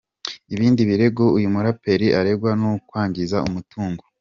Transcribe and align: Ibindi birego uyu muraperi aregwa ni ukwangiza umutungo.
Ibindi 0.53 0.81
birego 0.89 1.23
uyu 1.37 1.53
muraperi 1.53 2.07
aregwa 2.19 2.49
ni 2.59 2.65
ukwangiza 2.73 3.37
umutungo. 3.47 4.03